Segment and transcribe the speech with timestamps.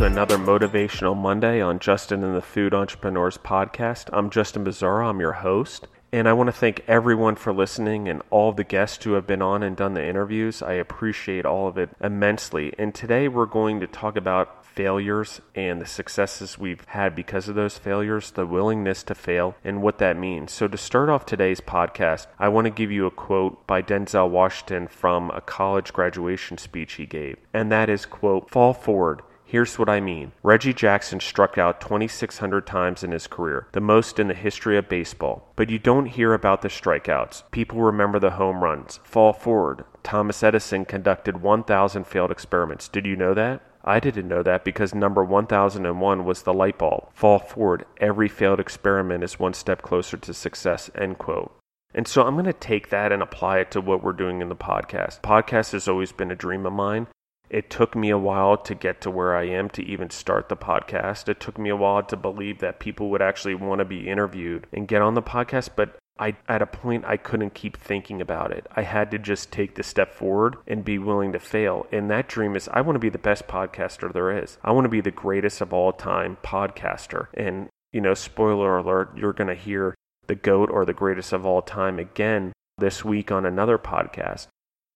[0.00, 4.08] To another Motivational Monday on Justin and the Food Entrepreneurs podcast.
[4.14, 5.88] I'm Justin Bizzarro, I'm your host.
[6.10, 9.42] And I want to thank everyone for listening and all the guests who have been
[9.42, 10.62] on and done the interviews.
[10.62, 12.72] I appreciate all of it immensely.
[12.78, 17.54] And today we're going to talk about failures and the successes we've had because of
[17.54, 20.50] those failures, the willingness to fail, and what that means.
[20.50, 24.30] So, to start off today's podcast, I want to give you a quote by Denzel
[24.30, 27.36] Washington from a college graduation speech he gave.
[27.52, 30.30] And that is, quote, fall forward Here's what I mean.
[30.44, 34.88] Reggie Jackson struck out 2,600 times in his career, the most in the history of
[34.88, 35.52] baseball.
[35.56, 37.42] But you don't hear about the strikeouts.
[37.50, 39.00] People remember the home runs.
[39.02, 39.84] Fall forward.
[40.04, 42.86] Thomas Edison conducted 1,000 failed experiments.
[42.86, 43.60] Did you know that?
[43.82, 47.08] I didn't know that because number 1001 was the light bulb.
[47.12, 47.86] Fall forward.
[48.00, 50.90] Every failed experiment is one step closer to success.
[50.94, 51.52] End quote.
[51.92, 54.48] And so I'm going to take that and apply it to what we're doing in
[54.48, 55.22] the podcast.
[55.22, 57.08] Podcast has always been a dream of mine.
[57.50, 60.56] It took me a while to get to where I am to even start the
[60.56, 61.28] podcast.
[61.28, 64.68] It took me a while to believe that people would actually want to be interviewed
[64.72, 68.52] and get on the podcast, but I at a point I couldn't keep thinking about
[68.52, 68.66] it.
[68.76, 71.86] I had to just take the step forward and be willing to fail.
[71.90, 74.58] And that dream is I want to be the best podcaster there is.
[74.62, 77.26] I want to be the greatest of all time podcaster.
[77.34, 79.94] And you know, spoiler alert, you're going to hear
[80.26, 84.46] the goat or the greatest of all time again this week on another podcast.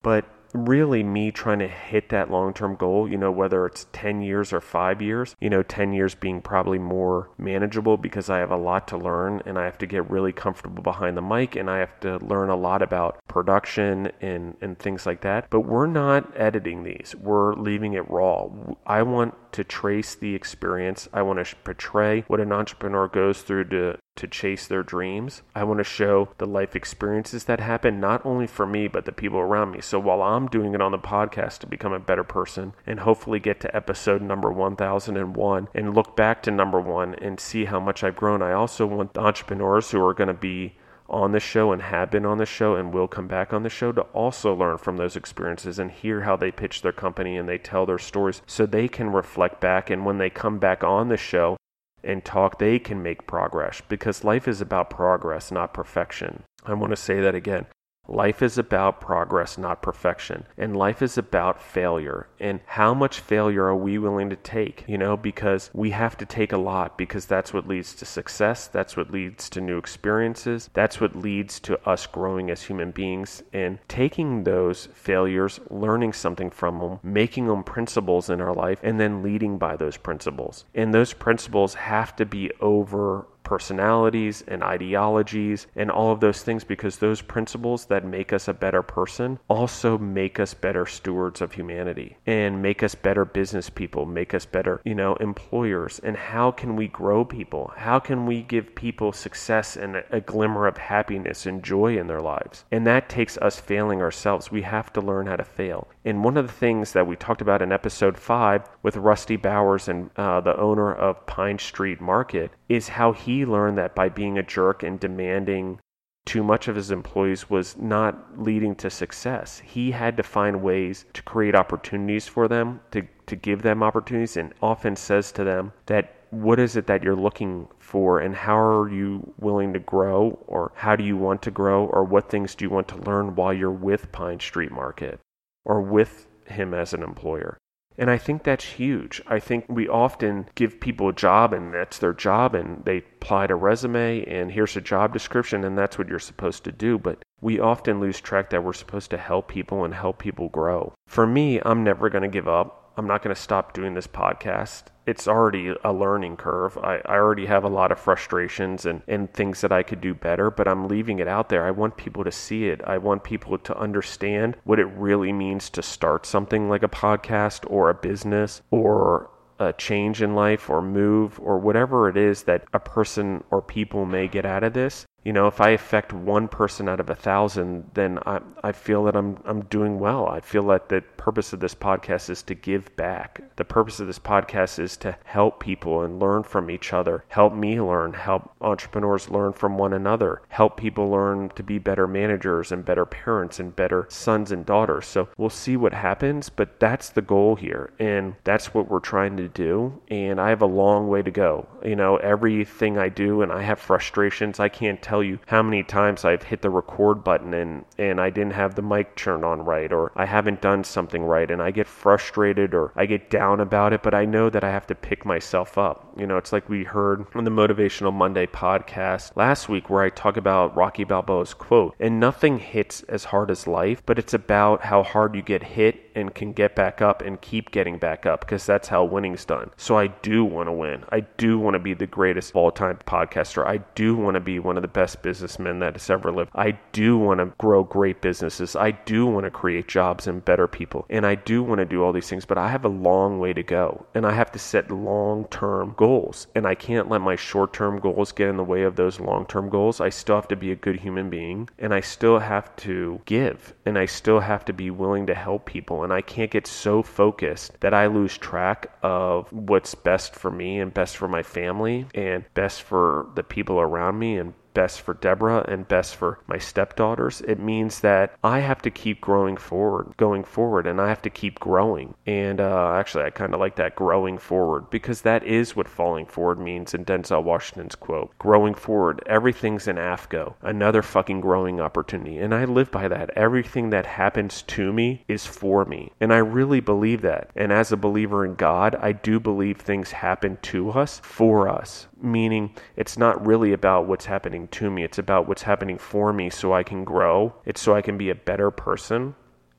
[0.03, 4.23] But really me trying to hit that long term goal, you know, whether it's 10
[4.23, 8.53] years or five years, you know, 10 years being probably more manageable because I have
[8.53, 11.69] a lot to learn and I have to get really comfortable behind the mic and
[11.69, 15.51] I have to learn a lot about production and, and things like that.
[15.51, 18.49] But we're not editing these, we're leaving it raw.
[18.87, 21.09] I want to trace the experience.
[21.13, 25.43] I want to portray what an entrepreneur goes through to to chase their dreams.
[25.55, 29.13] I want to show the life experiences that happen not only for me but the
[29.13, 29.81] people around me.
[29.81, 33.41] So while I'm doing it on the podcast to become a better person and hopefully
[33.41, 38.05] get to episode number 1001 and look back to number 1 and see how much
[38.05, 40.77] I've grown, I also want the entrepreneurs who are going to be
[41.09, 43.69] on the show and have been on the show and will come back on the
[43.69, 47.49] show to also learn from those experiences and hear how they pitch their company and
[47.49, 51.09] they tell their stories so they can reflect back and when they come back on
[51.09, 51.57] the show
[52.05, 56.45] and talk they can make progress because life is about progress not perfection.
[56.65, 57.67] I want to say that again.
[58.07, 60.45] Life is about progress, not perfection.
[60.59, 62.29] And life is about failure.
[62.39, 64.85] And how much failure are we willing to take?
[64.87, 68.67] You know, because we have to take a lot because that's what leads to success.
[68.67, 70.69] That's what leads to new experiences.
[70.75, 73.43] That's what leads to us growing as human beings.
[73.53, 79.01] And taking those failures, learning something from them, making them principles in our life, and
[79.01, 80.67] then leading by those principles.
[80.75, 86.65] And those principles have to be over personalities and ideologies and all of those things
[86.65, 91.53] because those principles that make us a better person also make us better stewards of
[91.53, 96.01] humanity and make us better business people, make us better, you know, employers.
[96.03, 97.73] And how can we grow people?
[97.77, 102.23] How can we give people success and a, glimmer of happiness and joy in their
[102.23, 102.65] lives?
[102.73, 104.51] And that takes us failing ourselves.
[104.51, 105.87] We have to learn how to fail.
[106.07, 109.89] And one of the things that we talked about in episode five with Rusty Bowers
[109.89, 114.37] and uh, the owner of Pine Street Market is how he learned that by being
[114.37, 115.81] a jerk and demanding
[116.27, 119.61] too much of his employees was not leading to success.
[119.65, 124.37] He had to find ways to create opportunities for them, to, to give them opportunities,
[124.37, 128.59] and often says to them that what is it that you're looking for and how
[128.59, 132.55] are you willing to grow or how do you want to grow or what things
[132.55, 135.21] do you want to learn while you're with Pine Street Market
[135.65, 137.59] or with him as an employer.
[137.97, 139.23] And I think that's huge.
[139.27, 143.47] I think we often give people a job and that's their job and they apply
[143.47, 146.99] a resume and here's a job description and that's what you're supposed to do.
[146.99, 150.93] But we often lose track that we're supposed to help people and help people grow.
[151.07, 152.93] For me, I'm never going to give up.
[152.97, 154.85] I'm not going to stop doing this podcast.
[155.07, 156.79] It's already a learning curve.
[156.79, 160.15] I, I already have a lot of frustrations and, and things that I could do
[160.15, 161.65] better, but I'm leaving it out there.
[161.65, 162.81] I want people to see it.
[162.87, 167.71] I want people to understand what it really means to start something like a podcast
[167.71, 172.65] or a business or a change in life or move or whatever it is that
[172.73, 176.49] a person or people may get out of this you know, if I affect one
[176.49, 180.29] person out of a thousand, then I, I feel that I'm, I'm doing well.
[180.29, 183.41] I feel that the purpose of this podcast is to give back.
[183.57, 187.55] The purpose of this podcast is to help people and learn from each other, help
[187.55, 192.71] me learn, help entrepreneurs learn from one another, help people learn to be better managers
[192.71, 195.07] and better parents and better sons and daughters.
[195.07, 197.93] So we'll see what happens, but that's the goal here.
[197.99, 200.03] And that's what we're trying to do.
[200.09, 201.67] And I have a long way to go.
[201.83, 205.63] You know, everything I do, and I have frustrations, I can't tell tell you how
[205.63, 209.45] many times I've hit the record button and, and I didn't have the mic turned
[209.45, 213.31] on right, or I haven't done something right, and I get frustrated or I get
[213.31, 216.13] down about it, but I know that I have to pick myself up.
[216.17, 220.11] You know, it's like we heard on the Motivational Monday podcast last week where I
[220.11, 224.83] talk about Rocky Balboa's quote, and nothing hits as hard as life, but it's about
[224.83, 228.41] how hard you get hit and can get back up and keep getting back up
[228.41, 229.71] because that's how winning's done.
[229.77, 231.05] So I do want to win.
[231.11, 233.67] I do want to be the greatest of all time podcaster.
[233.67, 236.51] I do want to be one of the best businessmen that has ever lived.
[236.55, 238.77] I do want to grow great businesses.
[238.77, 241.07] I do want to create jobs and better people.
[241.11, 243.53] And I do want to do all these things, but I have a long way
[243.53, 244.07] to go.
[244.15, 246.47] And I have to set long term goals.
[246.55, 249.47] And I can't let my short term goals get in the way of those long
[249.47, 250.01] term goals.
[250.01, 253.75] I still have to be a good human being and I still have to give
[253.85, 257.03] and I still have to be willing to help people and I can't get so
[257.03, 262.07] focused that I lose track of what's best for me and best for my family
[262.15, 266.59] and best for the people around me and best for Deborah and best for my
[266.59, 271.23] stepdaughters, it means that I have to keep growing forward, going forward, and I have
[271.23, 272.15] to keep growing.
[272.27, 276.27] And uh, actually, I kind of like that growing forward because that is what falling
[276.27, 278.37] forward means in Denzel Washington's quote.
[278.39, 282.39] Growing forward, everything's an AFGO, another fucking growing opportunity.
[282.39, 283.31] And I live by that.
[283.37, 286.13] Everything that happens to me is for me.
[286.21, 287.51] And I really believe that.
[287.55, 292.09] And as a believer in God, I do believe things happen to us for us
[292.25, 296.51] meaning it's not really about what's happening to me, it's about what's happening for me
[296.51, 297.55] so I can grow.
[297.65, 299.35] It's so I can be a better person.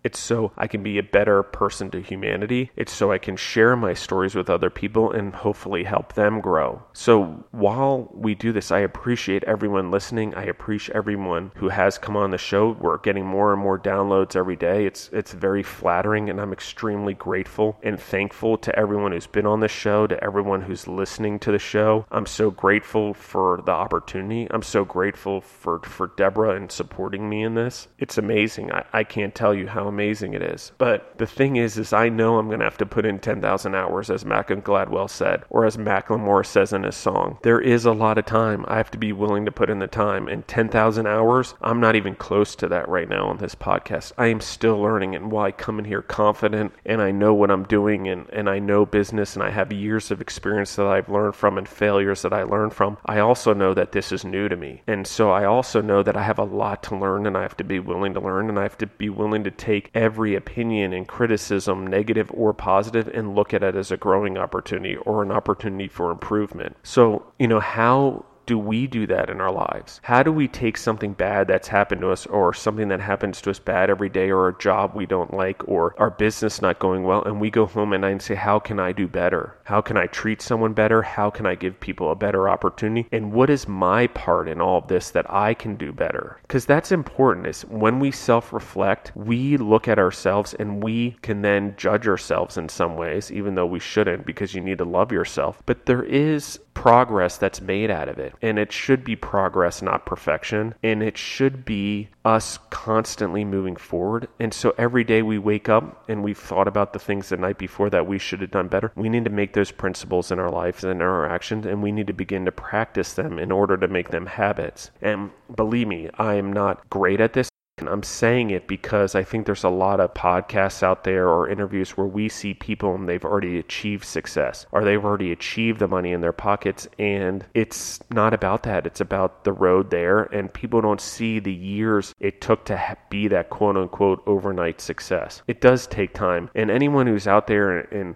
[0.05, 2.69] It's so I can be a better person to humanity.
[2.75, 6.83] It's so I can share my stories with other people and hopefully help them grow.
[6.93, 10.35] So while we do this, I appreciate everyone listening.
[10.35, 12.73] I appreciate everyone who has come on the show.
[12.79, 14.85] We're getting more and more downloads every day.
[14.85, 19.59] It's it's very flattering and I'm extremely grateful and thankful to everyone who's been on
[19.59, 22.05] the show, to everyone who's listening to the show.
[22.11, 24.47] I'm so grateful for the opportunity.
[24.51, 27.87] I'm so grateful for for Deborah and supporting me in this.
[27.97, 28.71] It's amazing.
[28.71, 30.73] I, I can't tell you how amazing it is.
[30.77, 33.75] But the thing is, is I know I'm going to have to put in 10,000
[33.75, 37.37] hours, as Malcolm Gladwell said, or as Macklemore says in his song.
[37.43, 38.65] There is a lot of time.
[38.67, 40.27] I have to be willing to put in the time.
[40.27, 44.11] And 10,000 hours, I'm not even close to that right now on this podcast.
[44.17, 45.15] I am still learning.
[45.15, 48.49] And while I come in here confident and I know what I'm doing and, and
[48.49, 52.21] I know business and I have years of experience that I've learned from and failures
[52.23, 54.81] that I learned from, I also know that this is new to me.
[54.87, 57.55] And so I also know that I have a lot to learn and I have
[57.57, 60.35] to be willing to learn and I have to be willing to take take every
[60.35, 65.23] opinion and criticism, negative or positive, and look at it as a growing opportunity or
[65.23, 66.75] an opportunity for improvement.
[66.83, 69.99] So, you know, how do we do that in our lives?
[70.03, 73.49] How do we take something bad that's happened to us or something that happens to
[73.49, 77.03] us bad every day or a job we don't like or our business not going
[77.03, 79.57] well and we go home at night and say, How can I do better?
[79.63, 81.01] How can I treat someone better?
[81.01, 83.07] How can I give people a better opportunity?
[83.11, 86.39] And what is my part in all of this that I can do better?
[86.43, 91.73] Because that's important is when we self-reflect, we look at ourselves and we can then
[91.77, 95.61] judge ourselves in some ways, even though we shouldn't because you need to love yourself.
[95.65, 98.34] But there is progress that's made out of it.
[98.41, 100.75] And it should be progress, not perfection.
[100.83, 104.27] And it should be us constantly moving forward.
[104.39, 107.57] And so every day we wake up and we've thought about the things the night
[107.57, 108.91] before that we should have done better.
[108.95, 111.91] We need to make those principles in our lives and in our actions, and we
[111.91, 114.91] need to begin to practice them in order to make them habits.
[115.01, 117.49] And believe me, I am not great at this.
[117.77, 121.49] And I'm saying it because I think there's a lot of podcasts out there or
[121.49, 125.87] interviews where we see people and they've already achieved success or they've already achieved the
[125.87, 126.87] money in their pockets.
[126.97, 128.87] And it's not about that.
[128.87, 130.21] It's about the road there.
[130.21, 135.41] And people don't see the years it took to be that quote unquote overnight success.
[135.45, 136.49] It does take time.
[136.55, 138.15] And anyone who's out there and,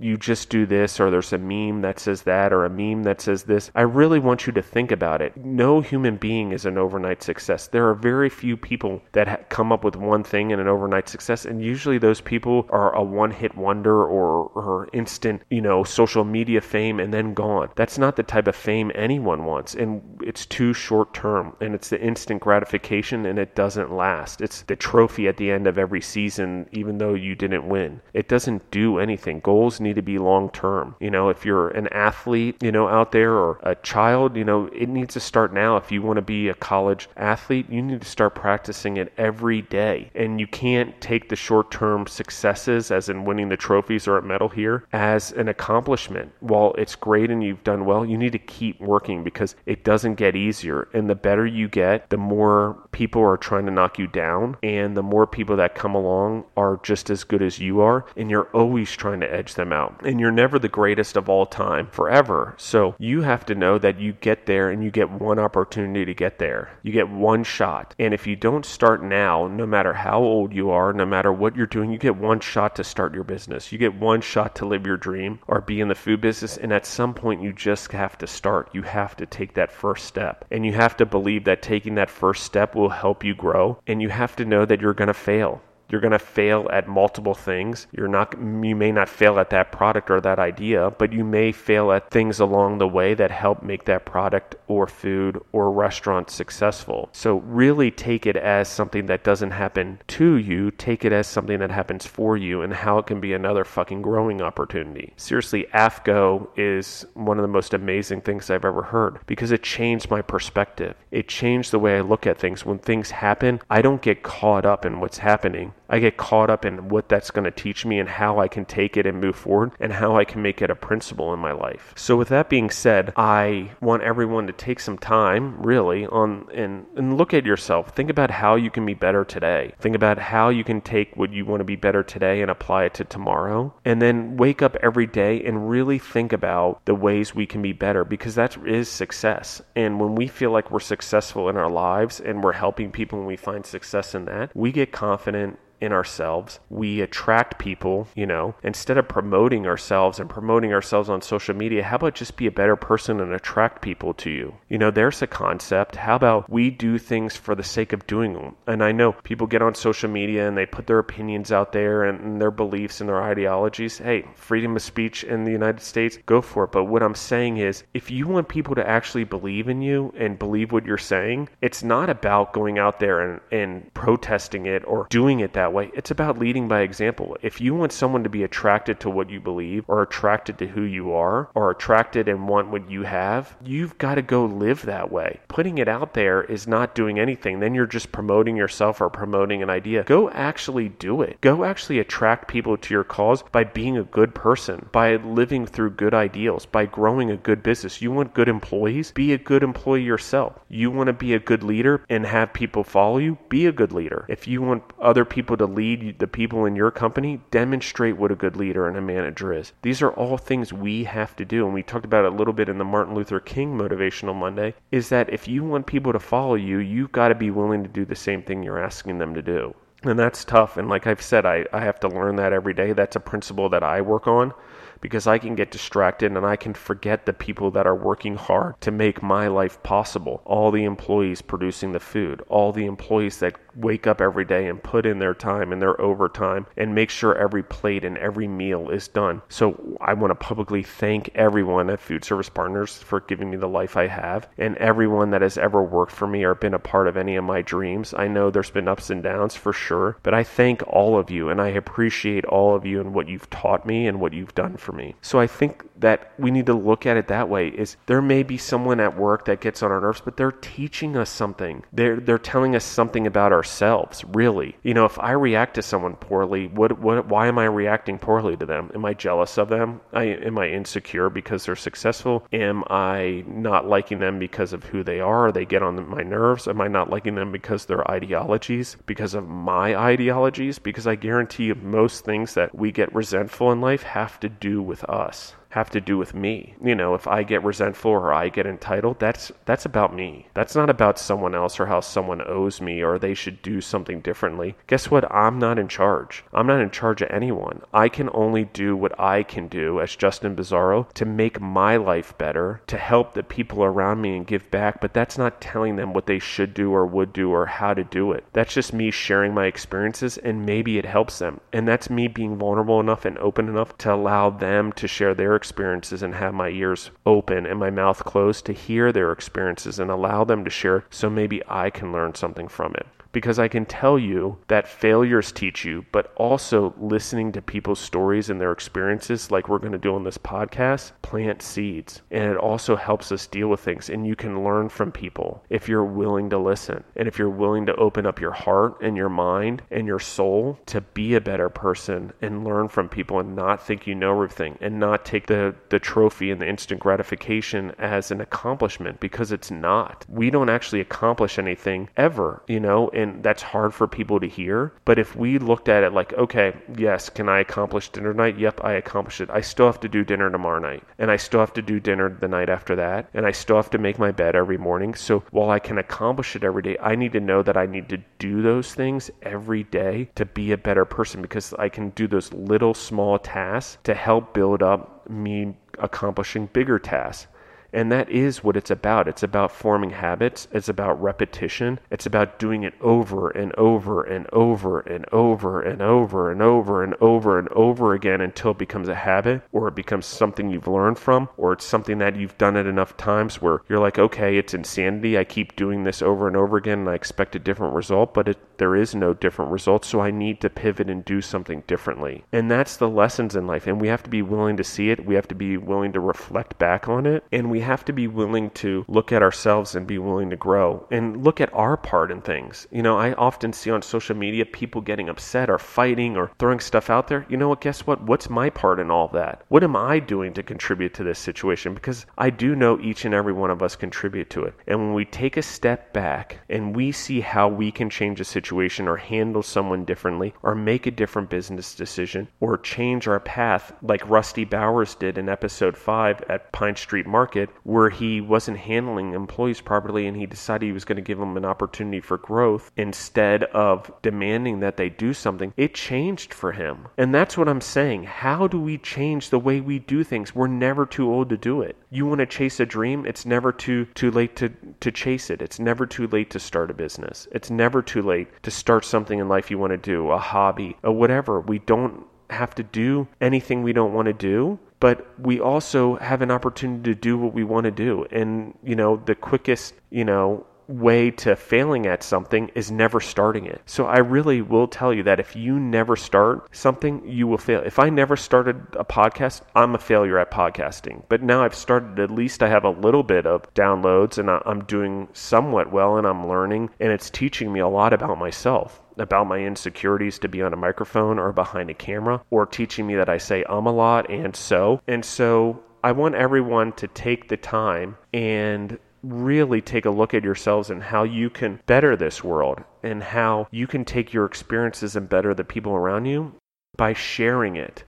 [0.00, 3.20] you just do this, or there's a meme that says that, or a meme that
[3.20, 3.70] says this.
[3.74, 5.36] I really want you to think about it.
[5.36, 7.68] No human being is an overnight success.
[7.68, 11.08] There are very few people that ha- come up with one thing and an overnight
[11.08, 15.84] success, and usually those people are a one hit wonder or, or instant, you know,
[15.84, 17.70] social media fame and then gone.
[17.76, 21.88] That's not the type of fame anyone wants, and it's too short term, and it's
[21.88, 24.40] the instant gratification, and it doesn't last.
[24.40, 28.00] It's the trophy at the end of every season, even though you didn't win.
[28.12, 29.40] It doesn't do anything.
[29.40, 30.96] Goals need to be long term.
[30.98, 34.66] You know, if you're an athlete, you know, out there or a child, you know,
[34.66, 35.76] it needs to start now.
[35.76, 39.62] If you want to be a college athlete, you need to start practicing it every
[39.62, 40.10] day.
[40.14, 44.22] And you can't take the short term successes, as in winning the trophies or a
[44.22, 46.32] medal here, as an accomplishment.
[46.40, 50.16] While it's great and you've done well, you need to keep working because it doesn't
[50.16, 50.88] get easier.
[50.92, 54.96] And the better you get, the more people are trying to knock you down, and
[54.96, 58.48] the more people that come along are just as good as you are, and you're
[58.52, 62.54] always trying to edge them And you're never the greatest of all time forever.
[62.56, 66.14] So you have to know that you get there and you get one opportunity to
[66.14, 66.70] get there.
[66.82, 67.94] You get one shot.
[67.98, 71.56] And if you don't start now, no matter how old you are, no matter what
[71.56, 73.72] you're doing, you get one shot to start your business.
[73.72, 76.56] You get one shot to live your dream or be in the food business.
[76.56, 78.70] And at some point, you just have to start.
[78.72, 80.44] You have to take that first step.
[80.50, 83.78] And you have to believe that taking that first step will help you grow.
[83.86, 85.62] And you have to know that you're going to fail.
[85.94, 87.86] You're going to fail at multiple things.
[87.92, 91.52] You're not you may not fail at that product or that idea, but you may
[91.52, 96.30] fail at things along the way that help make that product or food or restaurant
[96.30, 97.10] successful.
[97.12, 101.60] So really take it as something that doesn't happen to you, take it as something
[101.60, 105.12] that happens for you and how it can be another fucking growing opportunity.
[105.16, 110.10] Seriously, AFGO is one of the most amazing things I've ever heard because it changed
[110.10, 110.96] my perspective.
[111.12, 112.66] It changed the way I look at things.
[112.66, 115.72] When things happen, I don't get caught up in what's happening.
[115.88, 118.64] I get caught up in what that's going to teach me and how I can
[118.64, 121.52] take it and move forward and how I can make it a principle in my
[121.52, 121.92] life.
[121.96, 126.86] So with that being said, I want everyone to take some time really on and,
[126.96, 127.94] and look at yourself.
[127.94, 129.72] Think about how you can be better today.
[129.78, 132.84] Think about how you can take what you want to be better today and apply
[132.84, 133.74] it to tomorrow.
[133.84, 137.72] And then wake up every day and really think about the ways we can be
[137.72, 139.62] better because that is success.
[139.76, 143.28] And when we feel like we're successful in our lives and we're helping people and
[143.28, 146.58] we find success in that, we get confident in ourselves.
[146.70, 151.84] We attract people, you know, instead of promoting ourselves and promoting ourselves on social media,
[151.84, 154.54] how about just be a better person and attract people to you?
[154.68, 155.96] You know, there's a concept.
[155.96, 158.56] How about we do things for the sake of doing them?
[158.66, 162.04] And I know people get on social media and they put their opinions out there
[162.04, 163.98] and, their beliefs and their ideologies.
[163.98, 166.72] Hey, freedom of speech in the United States, go for it.
[166.72, 170.38] But what I'm saying is, if you want people to actually believe in you and
[170.38, 175.06] believe what you're saying, it's not about going out there and, and protesting it or
[175.10, 175.90] doing it that way.
[175.94, 177.36] It's about leading by example.
[177.42, 180.82] If you want someone to be attracted to what you believe or attracted to who
[180.82, 185.12] you are or attracted and want what you have, you've got to go live that
[185.12, 185.40] way.
[185.48, 187.60] Putting it out there is not doing anything.
[187.60, 190.04] Then you're just promoting yourself or promoting an idea.
[190.04, 191.40] Go actually do it.
[191.40, 195.90] Go actually attract people to your cause by being a good person, by living through
[195.90, 198.00] good ideals, by growing a good business.
[198.00, 199.12] You want good employees?
[199.12, 200.58] Be a good employee yourself.
[200.68, 203.36] You want to be a good leader and have people follow you?
[203.48, 204.24] Be a good leader.
[204.28, 208.36] If you want other people to lead the people in your company, demonstrate what a
[208.36, 209.72] good leader and a manager is.
[209.82, 211.64] These are all things we have to do.
[211.64, 214.74] And we talked about it a little bit in the Martin Luther King Motivational Monday
[214.90, 217.88] is that if you want people to follow you, you've got to be willing to
[217.88, 219.74] do the same thing you're asking them to do.
[220.02, 220.76] And that's tough.
[220.76, 222.92] And like I've said, I, I have to learn that every day.
[222.92, 224.52] That's a principle that I work on
[225.00, 228.80] because I can get distracted and I can forget the people that are working hard
[228.82, 230.42] to make my life possible.
[230.44, 234.82] All the employees producing the food, all the employees that wake up every day and
[234.82, 238.90] put in their time and their overtime and make sure every plate and every meal
[238.90, 239.42] is done.
[239.48, 243.68] So I want to publicly thank everyone at Food Service Partners for giving me the
[243.68, 247.08] life I have and everyone that has ever worked for me or been a part
[247.08, 248.14] of any of my dreams.
[248.16, 251.48] I know there's been ups and downs for sure, but I thank all of you
[251.48, 254.76] and I appreciate all of you and what you've taught me and what you've done
[254.76, 255.14] for me.
[255.22, 258.42] So I think that we need to look at it that way is there may
[258.42, 261.82] be someone at work that gets on our nerves, but they're teaching us something.
[261.92, 264.76] They're they're telling us something about ourselves, really.
[264.82, 268.58] You know, if I react to someone poorly, what what why am I reacting poorly
[268.58, 268.90] to them?
[268.94, 270.02] Am I jealous of them?
[270.12, 272.46] I, am I insecure because they're successful?
[272.52, 275.50] Am I not liking them because of who they are?
[275.50, 276.68] They get on my nerves.
[276.68, 280.78] Am I not liking them because their ideologies, because of my ideologies?
[280.78, 284.82] Because I guarantee you most things that we get resentful in life have to do
[284.82, 286.72] with us have to do with me.
[286.80, 290.46] You know, if I get resentful or I get entitled, that's that's about me.
[290.54, 294.20] That's not about someone else or how someone owes me or they should do something
[294.20, 294.76] differently.
[294.86, 295.28] Guess what?
[295.34, 296.44] I'm not in charge.
[296.52, 297.82] I'm not in charge of anyone.
[297.92, 302.38] I can only do what I can do as Justin Bizzarro to make my life
[302.38, 306.12] better, to help the people around me and give back, but that's not telling them
[306.12, 308.44] what they should do or would do or how to do it.
[308.52, 311.58] That's just me sharing my experiences and maybe it helps them.
[311.72, 315.56] And that's me being vulnerable enough and open enough to allow them to share their
[315.64, 320.10] experiences and have my ears open and my mouth closed to hear their experiences and
[320.10, 323.84] allow them to share so maybe I can learn something from it because I can
[323.84, 329.50] tell you that failures teach you, but also listening to people's stories and their experiences,
[329.50, 332.22] like we're going to do on this podcast, plant seeds.
[332.30, 334.08] And it also helps us deal with things.
[334.08, 337.86] And you can learn from people if you're willing to listen and if you're willing
[337.86, 341.68] to open up your heart and your mind and your soul to be a better
[341.68, 345.74] person and learn from people and not think you know everything and not take the,
[345.88, 350.24] the trophy and the instant gratification as an accomplishment because it's not.
[350.28, 354.92] We don't actually accomplish anything ever, you know, And that's hard for people to hear.
[355.04, 358.58] But if we looked at it like, okay, yes, can I accomplish dinner night?
[358.58, 359.50] Yep, I accomplished it.
[359.50, 361.02] I still have to do dinner tomorrow night.
[361.18, 363.28] And I still have to do dinner the night after that.
[363.34, 365.14] And I still have to make my bed every morning.
[365.14, 368.08] So while I can accomplish it every day, I need to know that I need
[368.10, 372.26] to do those things every day to be a better person because I can do
[372.26, 377.46] those little small tasks to help build up me accomplishing bigger tasks.
[377.94, 379.28] And that is what it's about.
[379.28, 380.66] It's about forming habits.
[380.72, 382.00] It's about repetition.
[382.10, 387.04] It's about doing it over and over and over and over and over and over
[387.04, 390.88] and over and over again until it becomes a habit or it becomes something you've
[390.88, 394.58] learned from or it's something that you've done it enough times where you're like, okay,
[394.58, 395.38] it's insanity.
[395.38, 398.48] I keep doing this over and over again and I expect a different result, but
[398.48, 400.04] it, there is no different result.
[400.04, 402.44] So I need to pivot and do something differently.
[402.50, 403.86] And that's the lessons in life.
[403.86, 405.24] And we have to be willing to see it.
[405.24, 407.44] We have to be willing to reflect back on it.
[407.52, 411.06] And we have to be willing to look at ourselves and be willing to grow
[411.10, 412.86] and look at our part in things.
[412.90, 416.80] You know, I often see on social media people getting upset or fighting or throwing
[416.80, 417.46] stuff out there.
[417.48, 417.80] You know what?
[417.80, 418.22] Guess what?
[418.22, 419.62] What's my part in all that?
[419.68, 421.94] What am I doing to contribute to this situation?
[421.94, 424.74] Because I do know each and every one of us contribute to it.
[424.86, 428.44] And when we take a step back and we see how we can change a
[428.44, 433.92] situation or handle someone differently or make a different business decision or change our path
[434.02, 439.34] like Rusty Bowers did in episode 5 at Pine Street Market, where he wasn't handling
[439.34, 442.90] employees properly and he decided he was going to give them an opportunity for growth
[442.96, 447.06] instead of demanding that they do something, it changed for him.
[447.18, 448.24] And that's what I'm saying.
[448.24, 450.54] How do we change the way we do things?
[450.54, 451.96] We're never too old to do it.
[452.10, 455.60] You want to chase a dream, it's never too too late to to chase it.
[455.60, 457.48] It's never too late to start a business.
[457.52, 460.96] It's never too late to start something in life you want to do, a hobby,
[461.02, 461.60] or whatever.
[461.60, 466.40] We don't have to do anything we don't want to do but we also have
[466.40, 468.24] an opportunity to do what we want to do.
[468.30, 473.66] And, you know, the quickest, you know, way to failing at something is never starting
[473.66, 473.82] it.
[473.84, 477.82] So I really will tell you that if you never start something, you will fail.
[477.84, 481.24] If I never started a podcast, I'm a failure at podcasting.
[481.28, 484.84] But now I've started, at least I have a little bit of downloads and I'm
[484.84, 489.46] doing somewhat well and I'm learning and it's teaching me a lot about myself about
[489.46, 493.28] my insecurities to be on a microphone or behind a camera, or teaching me that
[493.28, 495.00] I say um a lot and so.
[495.06, 500.44] And so I want everyone to take the time and really take a look at
[500.44, 505.16] yourselves and how you can better this world and how you can take your experiences
[505.16, 506.52] and better the people around you
[506.96, 508.04] by sharing it.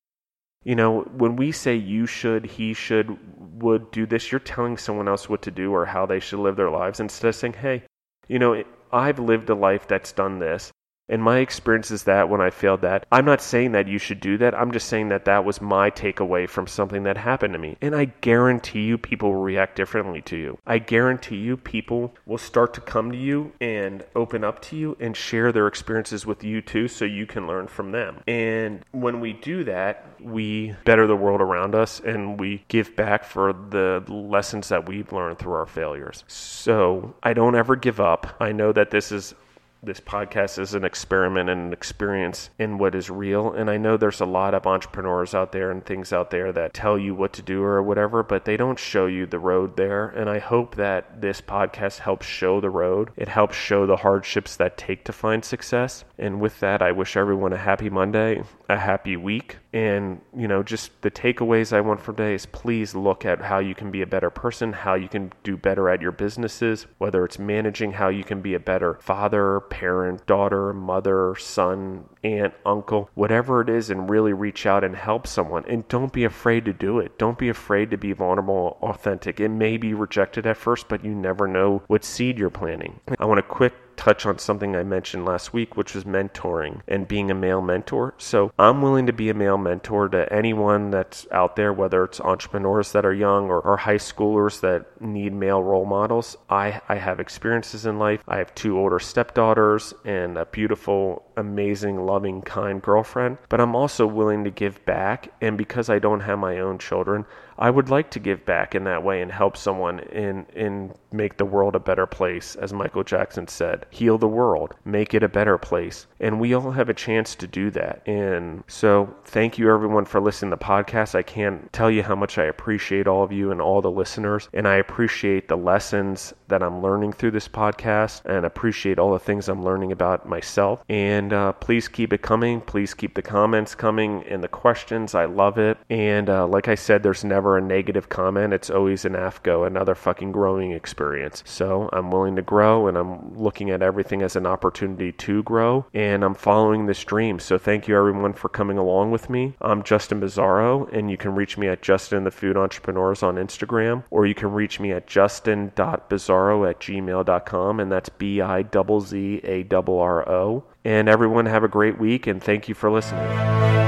[0.63, 3.17] You know, when we say you should, he should,
[3.63, 6.57] would do this, you're telling someone else what to do or how they should live
[6.57, 7.85] their lives instead of saying, hey,
[8.29, 10.73] you know, I've lived a life that's done this.
[11.09, 14.21] And my experience is that when I failed that, I'm not saying that you should
[14.21, 14.55] do that.
[14.55, 17.77] I'm just saying that that was my takeaway from something that happened to me.
[17.81, 20.59] And I guarantee you people will react differently to you.
[20.67, 24.97] I guarantee you people will start to come to you and open up to you
[24.99, 28.21] and share their experiences with you too so you can learn from them.
[28.27, 33.25] And when we do that, we better the world around us and we give back
[33.25, 36.25] for the lessons that we've learned through our failures.
[36.27, 38.37] So I don't ever give up.
[38.41, 39.35] I know that this is
[39.83, 43.53] this podcast is an experiment and an experience in what is real.
[43.53, 46.75] And I know there's a lot of entrepreneurs out there and things out there that
[46.75, 50.09] tell you what to do or whatever, but they don't show you the road there.
[50.09, 53.11] And I hope that this podcast helps show the road.
[53.17, 56.05] It helps show the hardships that take to find success.
[56.19, 59.59] And with that, I wish everyone a happy Monday, a happy week.
[59.73, 63.59] And, you know, just the takeaways I want from today is please look at how
[63.59, 67.25] you can be a better person, how you can do better at your businesses, whether
[67.25, 73.11] it's managing, how you can be a better father, parent, daughter, mother, son, aunt, uncle,
[73.15, 75.65] whatever it is, and really reach out and help someone.
[75.69, 77.19] And don't be afraid to do it.
[77.19, 79.41] Don't be afraid to be vulnerable, authentic.
[79.41, 83.01] It may be rejected at first, but you never know what seed you're planting.
[83.19, 87.09] I want to quick touch on something I mentioned last week, which was mentoring and
[87.09, 88.15] being a male mentor.
[88.19, 92.21] So I'm willing to be a male mentor to anyone that's out there, whether it's
[92.21, 96.37] entrepreneurs that are young or, or high schoolers that need male role models.
[96.49, 98.23] I, I have experiences in life.
[98.29, 103.39] I have two older stepdaughters and a beautiful, amazing, loving, kind girlfriend.
[103.49, 105.33] But I'm also willing to give back.
[105.41, 107.25] And because I don't have my own children,
[107.59, 111.39] I would like to give back in that way and help someone in in make
[111.39, 113.87] the world a better place, as Michael Jackson said.
[113.91, 116.07] Heal the world, make it a better place.
[116.21, 118.03] And we all have a chance to do that.
[118.07, 121.15] And so thank you everyone for listening to the podcast.
[121.15, 124.49] I can't tell you how much I appreciate all of you and all the listeners.
[124.53, 129.19] And I appreciate the lessons that I'm learning through this podcast and appreciate all the
[129.19, 130.83] things I'm learning about myself.
[130.89, 132.61] And uh, please keep it coming.
[132.61, 135.15] Please keep the comments coming and the questions.
[135.15, 135.79] I love it.
[135.89, 138.53] And uh, like I said, there's never never a negative comment.
[138.53, 141.45] It's always an AFGO, another fucking growing experience.
[141.47, 145.87] So I'm willing to grow and I'm looking at everything as an opportunity to grow,
[145.95, 147.39] and I'm following this dream.
[147.39, 149.55] So thank you everyone for coming along with me.
[149.61, 154.03] I'm Justin Bizzarro and you can reach me at Justin the Food Entrepreneurs on Instagram,
[154.11, 159.41] or you can reach me at justin.bizzarro at gmail.com, and that's B I Z Z
[159.45, 160.65] A R R O.
[160.85, 163.86] And everyone have a great week, and thank you for listening.